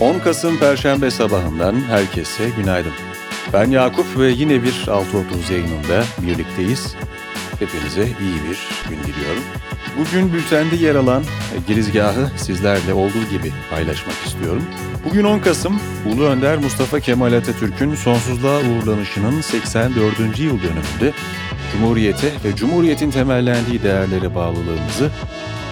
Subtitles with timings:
[0.00, 2.92] 10 Kasım Perşembe sabahından herkese günaydın.
[3.52, 6.96] Ben Yakup ve yine bir 6.30 yayınında birlikteyiz.
[7.58, 9.42] Hepinize iyi bir gün diliyorum.
[9.98, 11.22] Bugün bültende yer alan
[11.66, 14.62] girizgahı sizlerle olduğu gibi paylaşmak istiyorum.
[15.04, 20.38] Bugün 10 Kasım, Ulu Önder Mustafa Kemal Atatürk'ün sonsuzluğa uğurlanışının 84.
[20.38, 21.12] yıl dönümünde
[21.72, 25.10] Cumhuriyete ve Cumhuriyet'in temellendiği değerlere bağlılığımızı,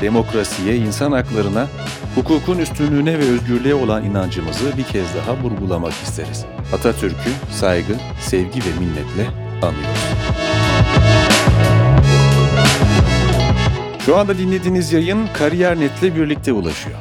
[0.05, 1.69] demokrasiye, insan haklarına,
[2.15, 6.45] hukukun üstünlüğüne ve özgürlüğe olan inancımızı bir kez daha vurgulamak isteriz.
[6.73, 9.27] Atatürk'ü saygı, sevgi ve minnetle
[9.63, 10.05] anıyoruz.
[14.07, 16.97] Şu anda dinlediğiniz yayın Kariyer Net'le birlikte ulaşıyor.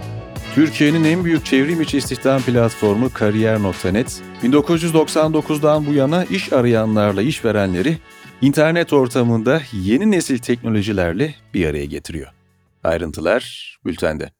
[0.55, 7.97] Türkiye'nin en büyük çevrim içi istihdam platformu Kariyer.net, 1999'dan bu yana iş arayanlarla işverenleri
[8.41, 12.42] internet ortamında yeni nesil teknolojilerle bir araya getiriyor.
[12.83, 14.31] Ayrıntılar bültende.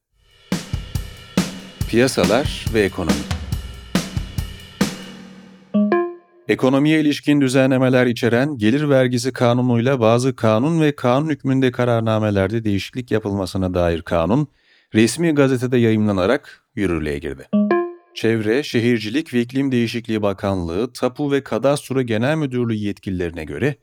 [1.89, 3.15] Piyasalar ve ekonomi
[6.47, 13.73] Ekonomiye ilişkin düzenlemeler içeren gelir vergisi kanunuyla bazı kanun ve kanun hükmünde kararnamelerde değişiklik yapılmasına
[13.73, 14.47] dair kanun,
[14.93, 17.47] resmi gazetede yayımlanarak yürürlüğe girdi.
[18.13, 23.75] Çevre, Şehircilik ve İklim Değişikliği Bakanlığı, Tapu ve Kadastro Genel Müdürlüğü yetkililerine göre,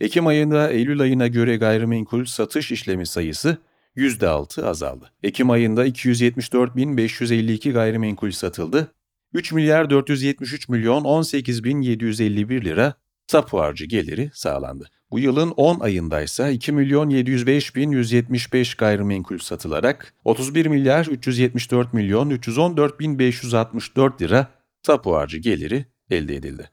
[0.00, 3.58] Ekim ayında Eylül ayına göre gayrimenkul satış işlemi sayısı
[3.96, 5.12] %6 azaldı.
[5.22, 8.94] Ekim ayında 274.552 gayrimenkul satıldı,
[9.34, 12.94] 3 milyar 473 milyon 18 bin 751 lira
[13.26, 14.88] tapu harcı geliri sağlandı.
[15.10, 21.94] Bu yılın 10 ayında ise 2 milyon 705 bin 175 gayrimenkul satılarak 31 milyar 374
[21.94, 24.46] milyon 314 bin 564 lira
[24.82, 26.70] tapu harcı geliri elde edildi.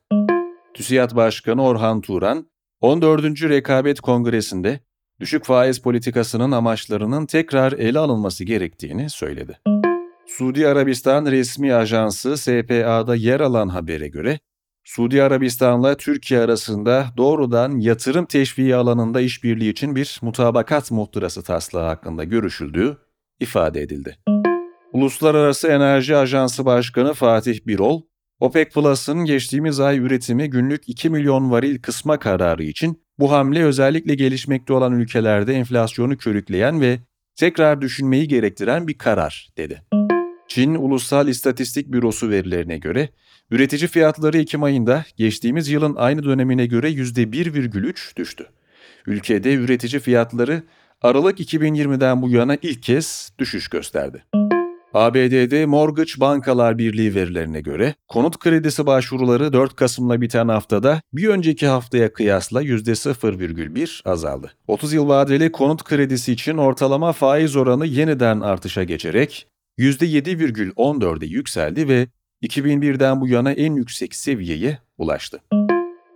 [0.73, 2.45] TÜSİAD Başkanı Orhan Turan,
[2.81, 3.23] 14.
[3.41, 4.79] Rekabet Kongresi'nde
[5.19, 9.59] düşük faiz politikasının amaçlarının tekrar ele alınması gerektiğini söyledi.
[10.27, 14.39] Suudi Arabistan resmi ajansı SPA'da yer alan habere göre,
[14.83, 22.23] Suudi Arabistan'la Türkiye arasında doğrudan yatırım teşviği alanında işbirliği için bir mutabakat muhtırası taslağı hakkında
[22.23, 22.97] görüşüldüğü
[23.39, 24.17] ifade edildi.
[24.93, 28.01] Uluslararası Enerji Ajansı Başkanı Fatih Birol,
[28.39, 34.15] OPEC Plus'ın geçtiğimiz ay üretimi günlük 2 milyon varil kısma kararı için bu hamle özellikle
[34.15, 36.99] gelişmekte olan ülkelerde enflasyonu körükleyen ve
[37.35, 39.81] tekrar düşünmeyi gerektiren bir karar, dedi.
[40.47, 43.09] Çin Ulusal İstatistik Bürosu verilerine göre
[43.51, 48.45] üretici fiyatları Ekim ayında geçtiğimiz yılın aynı dönemine göre %1,3 düştü.
[49.07, 50.63] Ülkede üretici fiyatları
[51.01, 54.23] Aralık 2020'den bu yana ilk kez düşüş gösterdi.
[54.93, 61.67] ABD'de Mortgage Bankalar Birliği verilerine göre konut kredisi başvuruları 4 Kasım'la biten haftada bir önceki
[61.67, 64.51] haftaya kıyasla %0,1 azaldı.
[64.67, 69.47] 30 yıl vadeli konut kredisi için ortalama faiz oranı yeniden artışa geçerek
[69.79, 72.07] %7,14'e yükseldi ve
[72.43, 75.39] 2001'den bu yana en yüksek seviyeye ulaştı.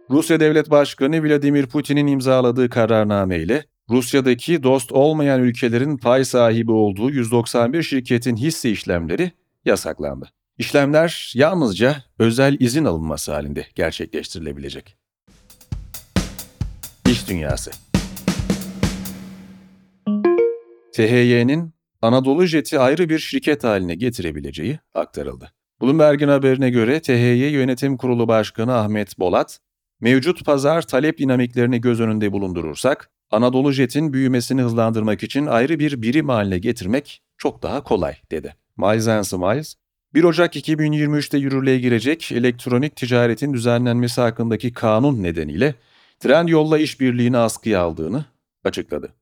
[0.09, 7.11] Rusya Devlet Başkanı Vladimir Putin'in imzaladığı kararname ile Rusya'daki dost olmayan ülkelerin pay sahibi olduğu
[7.11, 9.31] 191 şirketin hisse işlemleri
[9.65, 10.29] yasaklandı.
[10.57, 14.97] İşlemler yalnızca özel izin alınması halinde gerçekleştirilebilecek.
[17.07, 17.71] İş Dünyası
[20.93, 25.51] THY'nin Anadolu Jet'i ayrı bir şirket haline getirebileceği aktarıldı.
[25.81, 29.59] Bloomberg'in haberine göre THY Yönetim Kurulu Başkanı Ahmet Bolat,
[29.99, 36.29] mevcut pazar talep dinamiklerini göz önünde bulundurursak, Anadolu Jet'in büyümesini hızlandırmak için ayrı bir birim
[36.29, 38.55] haline getirmek çok daha kolay, dedi.
[38.77, 39.75] Miles Smiles,
[40.13, 45.75] 1 Ocak 2023'te yürürlüğe girecek elektronik ticaretin düzenlenmesi hakkındaki kanun nedeniyle
[46.19, 48.25] Trendyol'la işbirliğini askıya aldığını
[48.63, 49.13] açıkladı.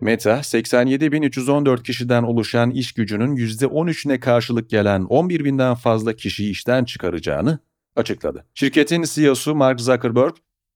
[0.00, 7.58] Meta, 87.314 kişiden oluşan iş gücünün %13'üne karşılık gelen 11.000'den fazla kişiyi işten çıkaracağını
[7.96, 8.44] açıkladı.
[8.54, 10.34] Şirketin CEO'su Mark Zuckerberg,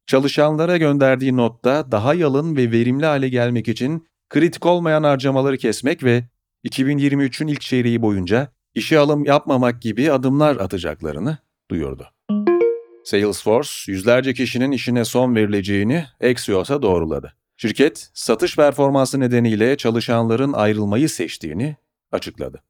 [0.08, 6.24] çalışanlara gönderdiği notta daha yalın ve verimli hale gelmek için kritik olmayan harcamaları kesmek ve
[6.68, 11.38] 2023'ün ilk çeyreği boyunca işe alım yapmamak gibi adımlar atacaklarını
[11.70, 12.06] duyurdu.
[13.04, 17.34] Salesforce, yüzlerce kişinin işine son verileceğini Axios'a doğruladı.
[17.56, 21.76] Şirket, satış performansı nedeniyle çalışanların ayrılmayı seçtiğini
[22.12, 22.62] açıkladı.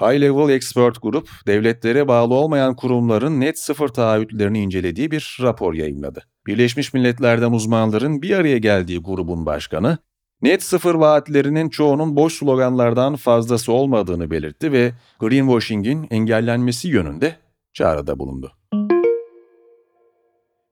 [0.00, 6.22] High Level Expert Group, devletlere bağlı olmayan kurumların net sıfır taahhütlerini incelediği bir rapor yayınladı.
[6.46, 9.98] Birleşmiş Milletler'den uzmanların bir araya geldiği grubun başkanı,
[10.42, 17.36] net sıfır vaatlerinin çoğunun boş sloganlardan fazlası olmadığını belirtti ve greenwashing'in engellenmesi yönünde
[17.72, 18.52] çağrıda bulundu.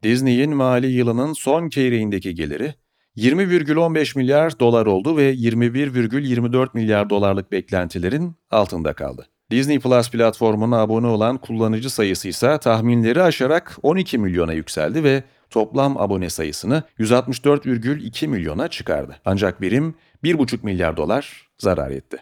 [0.02, 2.74] Disney'in mali yılının son çeyreğindeki geliri
[3.16, 9.26] 20,15 milyar dolar oldu ve 21,24 milyar dolarlık beklentilerin altında kaldı.
[9.50, 15.96] Disney Plus platformuna abone olan kullanıcı sayısı ise tahminleri aşarak 12 milyona yükseldi ve toplam
[15.96, 19.16] abone sayısını 164,2 milyona çıkardı.
[19.24, 22.16] Ancak birim 1,5 milyar dolar zarar etti.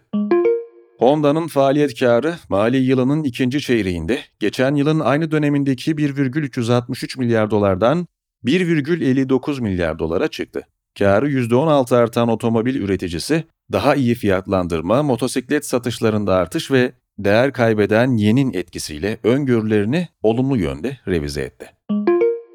[0.99, 8.07] Honda'nın faaliyet karı mali yılının ikinci çeyreğinde geçen yılın aynı dönemindeki 1,363 milyar dolardan
[8.45, 10.67] 1,59 milyar dolara çıktı.
[10.99, 18.53] Karı %16 artan otomobil üreticisi, daha iyi fiyatlandırma, motosiklet satışlarında artış ve değer kaybeden yenin
[18.53, 21.71] etkisiyle öngörülerini olumlu yönde revize etti.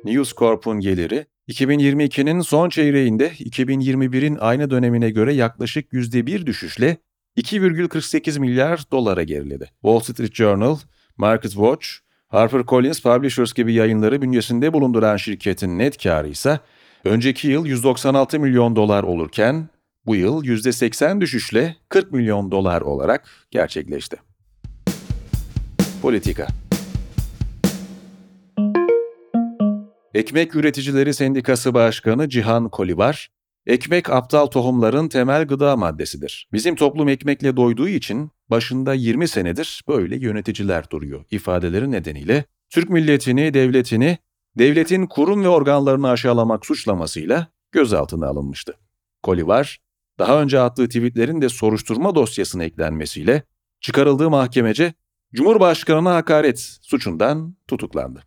[0.04, 6.98] News Corp'un geliri 2022'nin son çeyreğinde 2021'in aynı dönemine göre yaklaşık %1 düşüşle
[7.38, 9.70] 2,48 milyar dolara geriledi.
[9.82, 10.78] Wall Street Journal,
[11.18, 11.88] Market Watch,
[12.28, 16.60] HarperCollins Publishers gibi yayınları bünyesinde bulunduran şirketin net karı ise
[17.04, 19.70] önceki yıl 196 milyon dolar olurken
[20.06, 24.18] bu yıl %80 düşüşle 40 milyon dolar olarak gerçekleşti.
[26.02, 26.48] Politika
[30.14, 33.30] Ekmek Üreticileri Sendikası Başkanı Cihan Kolibar,
[33.66, 36.48] Ekmek aptal tohumların temel gıda maddesidir.
[36.54, 43.54] Bizim toplum ekmekle doyduğu için başında 20 senedir böyle yöneticiler duruyor ifadeleri nedeniyle Türk milletini,
[43.54, 44.18] devletini,
[44.58, 48.74] devletin kurum ve organlarını aşağılamak suçlamasıyla gözaltına alınmıştı.
[49.24, 49.80] Kolivar,
[50.20, 53.44] daha önce attığı tweetlerin de soruşturma dosyasına eklenmesiyle
[53.82, 54.94] çıkarıldığı mahkemece
[55.34, 58.24] Cumhurbaşkanına hakaret suçundan tutuklandı.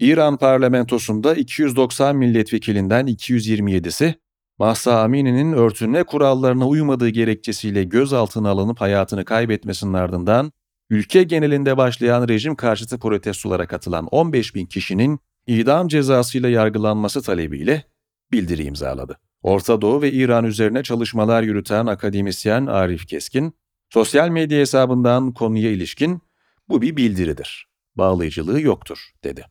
[0.00, 4.14] İran parlamentosunda 290 milletvekilinden 227'si,
[4.58, 10.52] Mahsa Amini'nin örtünme kurallarına uymadığı gerekçesiyle gözaltına alınıp hayatını kaybetmesinin ardından
[10.90, 17.84] ülke genelinde başlayan rejim karşıtı protestolara katılan 15 bin kişinin idam cezasıyla yargılanması talebiyle
[18.32, 19.18] bildiri imzaladı.
[19.42, 23.54] Orta Doğu ve İran üzerine çalışmalar yürüten akademisyen Arif Keskin,
[23.90, 26.22] sosyal medya hesabından konuya ilişkin
[26.68, 27.68] bu bir bildiridir.
[27.96, 29.46] Bağlayıcılığı yoktur, dedi.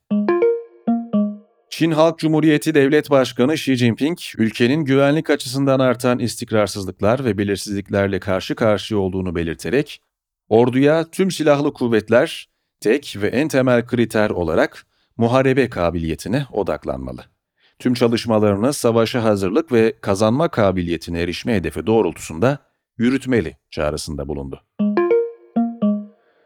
[1.70, 8.56] Çin Halk Cumhuriyeti Devlet Başkanı Xi Jinping, ülkenin güvenlik açısından artan istikrarsızlıklar ve belirsizliklerle karşı
[8.56, 10.02] karşıya olduğunu belirterek,
[10.50, 12.50] orduya tüm silahlı kuvvetler
[12.80, 14.86] tek ve en temel kriter olarak
[15.18, 17.26] muharebe kabiliyetine odaklanmalı.
[17.80, 22.60] Tüm çalışmalarını savaşa hazırlık ve kazanma kabiliyetine erişme hedefi doğrultusunda
[22.98, 24.62] yürütmeli çağrısında bulundu.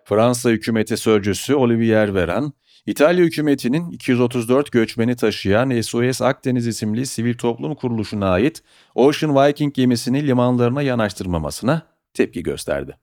[0.05, 2.53] Fransa hükümeti sözcüsü Olivier Veran,
[2.85, 8.63] İtalya hükümetinin 234 göçmeni taşıyan SOS Akdeniz isimli sivil toplum kuruluşuna ait
[8.95, 11.81] Ocean Viking gemisini limanlarına yanaştırmamasına
[12.13, 12.97] tepki gösterdi.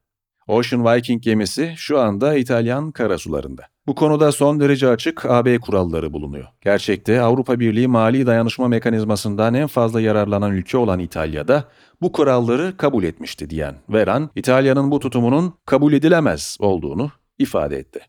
[0.48, 3.62] Ocean Viking gemisi şu anda İtalyan karasularında.
[3.86, 6.46] Bu konuda son derece açık AB kuralları bulunuyor.
[6.60, 11.64] Gerçekte Avrupa Birliği mali dayanışma mekanizmasından en fazla yararlanan ülke olan İtalya'da
[12.02, 18.00] bu kuralları kabul etmişti diyen Veran, İtalya'nın bu tutumunun kabul edilemez olduğunu ifade etti.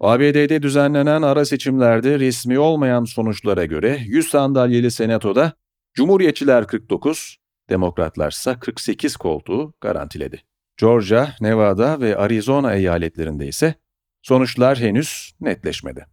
[0.00, 5.52] ABD'de düzenlenen ara seçimlerde resmi olmayan sonuçlara göre 100 sandalyeli senatoda
[5.94, 7.36] Cumhuriyetçiler 49,
[7.70, 10.42] Demokratlarsa 48 koltuğu garantiledi.
[10.76, 13.74] Georgia, Nevada ve Arizona eyaletlerinde ise
[14.22, 16.06] sonuçlar henüz netleşmedi.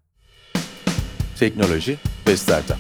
[1.39, 1.97] Teknoloji
[2.27, 2.77] ve Startup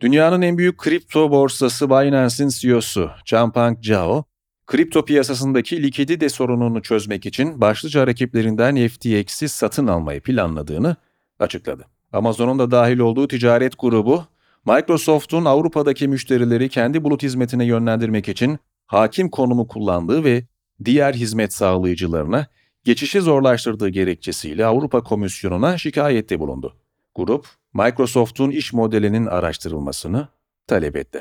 [0.00, 4.24] Dünyanın en büyük kripto borsası Binance'in CEO'su Changpeng Zhao,
[4.66, 10.96] kripto piyasasındaki likidite sorununu çözmek için başlıca rakiplerinden FTX'i satın almayı planladığını
[11.38, 11.86] açıkladı.
[12.12, 14.24] Amazon'un da dahil olduğu ticaret grubu,
[14.66, 20.44] Microsoft'un Avrupa'daki müşterileri kendi bulut hizmetine yönlendirmek için hakim konumu kullandığı ve
[20.84, 22.46] diğer hizmet sağlayıcılarına
[22.84, 26.76] geçişi zorlaştırdığı gerekçesiyle Avrupa Komisyonu'na şikayette bulundu.
[27.14, 30.28] Grup, Microsoft'un iş modelinin araştırılmasını
[30.66, 31.20] talep etti.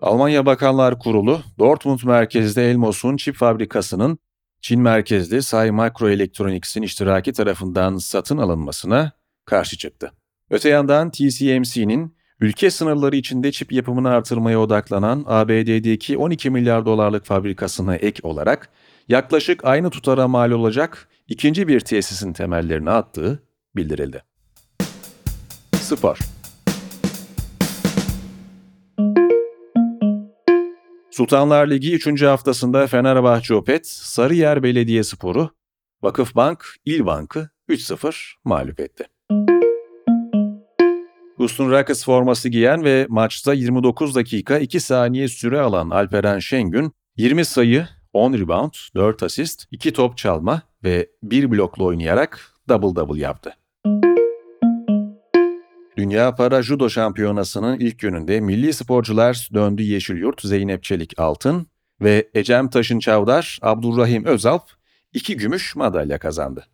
[0.00, 4.18] Almanya Bakanlar Kurulu, Dortmund merkezde Elmos'un çip fabrikasının
[4.60, 9.12] Çin merkezli Sai Microelectronics'in iştiraki tarafından satın alınmasına
[9.44, 10.12] karşı çıktı.
[10.50, 17.96] Öte yandan TSMC'nin ülke sınırları içinde çip yapımını artırmaya odaklanan ABD'deki 12 milyar dolarlık fabrikasına
[17.96, 18.70] ek olarak
[19.08, 23.42] yaklaşık aynı tutara mal olacak ikinci bir tesisin temellerini attığı
[23.76, 24.22] bildirildi.
[25.72, 26.18] Spor
[31.10, 32.22] Sultanlar Ligi 3.
[32.22, 35.50] haftasında Fenerbahçe Opet, Sarıyer Belediyesporu,
[36.02, 39.15] Vakıfbank, İl Bank'ı 3-0 mağlup etti.
[41.36, 47.44] Houston Rockets forması giyen ve maçta 29 dakika 2 saniye süre alan Alperen Şengün 20
[47.44, 53.54] sayı, 10 rebound, 4 asist, 2 top çalma ve 1 blokla oynayarak double double yaptı.
[55.96, 61.66] Dünya Para Judo Şampiyonası'nın ilk gününde milli sporcular döndü Yeşilyurt Zeynep Çelik altın
[62.00, 64.62] ve Ecem Taşın Çavdar Abdurrahim Özalp
[65.12, 66.66] iki gümüş madalya kazandı.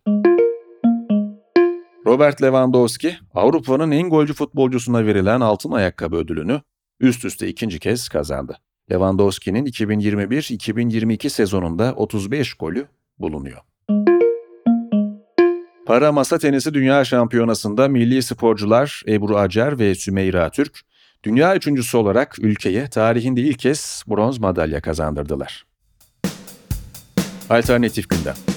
[2.05, 6.61] Robert Lewandowski, Avrupa'nın en golcü futbolcusuna verilen altın ayakkabı ödülünü
[6.99, 8.57] üst üste ikinci kez kazandı.
[8.91, 12.87] Lewandowski'nin 2021-2022 sezonunda 35 golü
[13.19, 13.57] bulunuyor.
[15.85, 20.79] Para masa tenisi dünya şampiyonasında milli sporcular Ebru Acar ve Sümeyra Türk,
[21.23, 25.65] dünya üçüncüsü olarak ülkeye tarihinde ilk kez bronz madalya kazandırdılar.
[27.49, 28.52] Alternatif gündem.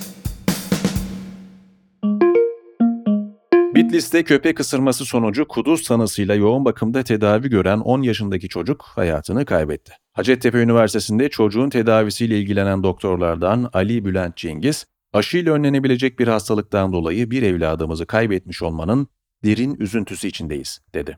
[3.76, 9.92] Bitlis'te köpek ısırması sonucu kuduz tanısıyla yoğun bakımda tedavi gören 10 yaşındaki çocuk hayatını kaybetti.
[10.12, 17.42] Hacettepe Üniversitesi'nde çocuğun tedavisiyle ilgilenen doktorlardan Ali Bülent Cengiz, aşıyla önlenebilecek bir hastalıktan dolayı bir
[17.42, 19.08] evladımızı kaybetmiş olmanın
[19.44, 21.16] derin üzüntüsü içindeyiz, dedi.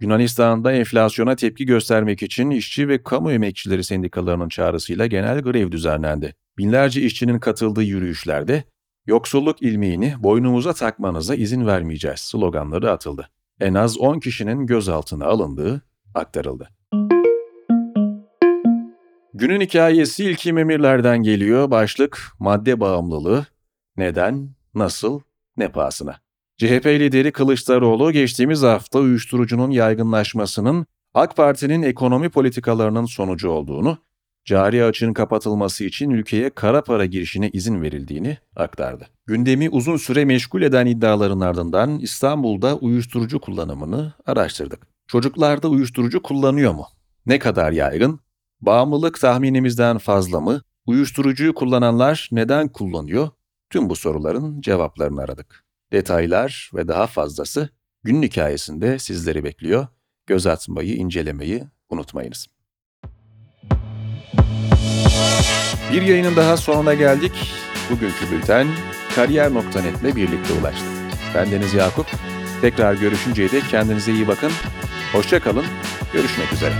[0.00, 6.34] Yunanistan'da enflasyona tepki göstermek için işçi ve kamu emekçileri sendikalarının çağrısıyla genel grev düzenlendi.
[6.58, 8.64] Binlerce işçinin katıldığı yürüyüşlerde
[9.08, 13.30] yoksulluk ilmiğini boynumuza takmanıza izin vermeyeceğiz sloganları atıldı.
[13.60, 15.82] En az 10 kişinin gözaltına alındığı
[16.14, 16.68] aktarıldı.
[19.34, 21.70] Günün hikayesi İlkim Emirler'den geliyor.
[21.70, 23.46] Başlık madde bağımlılığı.
[23.96, 25.20] Neden, nasıl,
[25.56, 26.16] ne pahasına.
[26.56, 33.98] CHP lideri Kılıçdaroğlu geçtiğimiz hafta uyuşturucunun yaygınlaşmasının AK Parti'nin ekonomi politikalarının sonucu olduğunu,
[34.48, 39.06] cari açığın kapatılması için ülkeye kara para girişine izin verildiğini aktardı.
[39.26, 44.86] Gündemi uzun süre meşgul eden iddiaların ardından İstanbul'da uyuşturucu kullanımını araştırdık.
[45.06, 46.86] Çocuklarda uyuşturucu kullanıyor mu?
[47.26, 48.20] Ne kadar yaygın?
[48.60, 50.62] Bağımlılık tahminimizden fazla mı?
[50.86, 53.28] Uyuşturucuyu kullananlar neden kullanıyor?
[53.70, 55.64] Tüm bu soruların cevaplarını aradık.
[55.92, 57.68] Detaylar ve daha fazlası
[58.02, 59.86] günün hikayesinde sizleri bekliyor.
[60.26, 62.57] Göz atmayı, incelemeyi unutmayınız.
[65.92, 67.52] Bir yayının daha sonuna geldik.
[67.90, 68.68] Bugünkü bülten
[69.14, 70.84] kariyer.net ile birlikte ulaştı.
[71.34, 72.06] Ben Deniz Yakup.
[72.60, 74.52] Tekrar görüşünceye dek kendinize iyi bakın.
[75.12, 75.64] Hoşça kalın.
[76.12, 76.74] Görüşmek üzere.